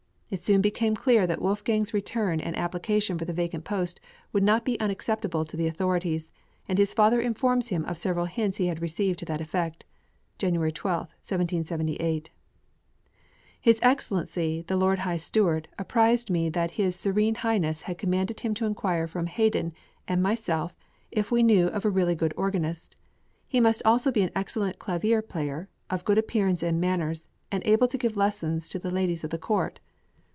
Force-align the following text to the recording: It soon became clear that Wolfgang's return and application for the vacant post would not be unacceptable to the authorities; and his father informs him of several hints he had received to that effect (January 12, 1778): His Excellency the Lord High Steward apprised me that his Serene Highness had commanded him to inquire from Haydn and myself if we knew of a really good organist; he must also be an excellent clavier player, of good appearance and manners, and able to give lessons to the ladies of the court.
It 0.31 0.41
soon 0.45 0.61
became 0.61 0.95
clear 0.95 1.27
that 1.27 1.41
Wolfgang's 1.41 1.93
return 1.93 2.39
and 2.39 2.55
application 2.57 3.17
for 3.17 3.25
the 3.25 3.33
vacant 3.33 3.65
post 3.65 3.99
would 4.31 4.43
not 4.43 4.63
be 4.63 4.79
unacceptable 4.79 5.43
to 5.43 5.57
the 5.57 5.67
authorities; 5.67 6.31
and 6.69 6.77
his 6.79 6.93
father 6.93 7.19
informs 7.19 7.67
him 7.67 7.83
of 7.83 7.97
several 7.97 8.27
hints 8.27 8.55
he 8.57 8.67
had 8.67 8.81
received 8.81 9.19
to 9.19 9.25
that 9.25 9.41
effect 9.41 9.83
(January 10.37 10.71
12, 10.71 11.07
1778): 11.09 12.29
His 13.59 13.77
Excellency 13.81 14.63
the 14.65 14.77
Lord 14.77 14.99
High 14.99 15.17
Steward 15.17 15.67
apprised 15.77 16.29
me 16.29 16.47
that 16.49 16.79
his 16.79 16.95
Serene 16.95 17.35
Highness 17.35 17.81
had 17.81 17.97
commanded 17.97 18.39
him 18.39 18.53
to 18.53 18.65
inquire 18.65 19.07
from 19.09 19.25
Haydn 19.27 19.73
and 20.07 20.23
myself 20.23 20.73
if 21.11 21.29
we 21.29 21.43
knew 21.43 21.67
of 21.67 21.83
a 21.83 21.89
really 21.89 22.15
good 22.15 22.33
organist; 22.37 22.95
he 23.49 23.59
must 23.59 23.81
also 23.83 24.13
be 24.13 24.21
an 24.21 24.31
excellent 24.33 24.79
clavier 24.79 25.21
player, 25.21 25.67
of 25.89 26.05
good 26.05 26.17
appearance 26.17 26.63
and 26.63 26.79
manners, 26.79 27.25
and 27.51 27.63
able 27.67 27.89
to 27.89 27.97
give 27.97 28.15
lessons 28.15 28.69
to 28.69 28.79
the 28.79 28.91
ladies 28.91 29.25
of 29.25 29.29
the 29.29 29.37
court. 29.37 29.81